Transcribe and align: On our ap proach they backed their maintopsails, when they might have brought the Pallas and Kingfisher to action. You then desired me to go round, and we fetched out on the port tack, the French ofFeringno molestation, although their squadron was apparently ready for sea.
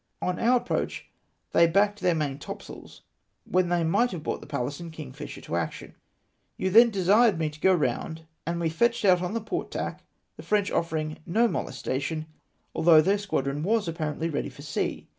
On 0.19 0.39
our 0.39 0.55
ap 0.55 0.67
proach 0.67 1.01
they 1.51 1.67
backed 1.67 1.99
their 1.99 2.15
maintopsails, 2.15 3.01
when 3.45 3.69
they 3.69 3.83
might 3.83 4.09
have 4.09 4.23
brought 4.23 4.41
the 4.41 4.47
Pallas 4.47 4.79
and 4.79 4.91
Kingfisher 4.91 5.41
to 5.41 5.55
action. 5.55 5.93
You 6.57 6.71
then 6.71 6.89
desired 6.89 7.37
me 7.37 7.51
to 7.51 7.59
go 7.59 7.71
round, 7.71 8.25
and 8.47 8.59
we 8.59 8.67
fetched 8.69 9.05
out 9.05 9.21
on 9.21 9.35
the 9.35 9.41
port 9.41 9.69
tack, 9.69 10.03
the 10.37 10.41
French 10.41 10.71
ofFeringno 10.71 11.51
molestation, 11.51 12.25
although 12.73 12.99
their 13.01 13.19
squadron 13.19 13.61
was 13.61 13.87
apparently 13.87 14.27
ready 14.31 14.49
for 14.49 14.63
sea. 14.63 15.07